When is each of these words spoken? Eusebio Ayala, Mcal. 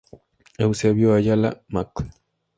Eusebio 0.63 1.13
Ayala, 1.13 1.61
Mcal. 1.69 2.07